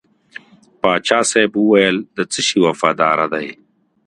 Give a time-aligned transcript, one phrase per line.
[0.81, 3.47] پاچا صاحب وویل د څه شي وفاداره دی.